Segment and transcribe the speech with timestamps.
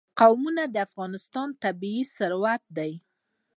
[0.19, 2.91] قومونه د افغانستان طبعي ثروت دی.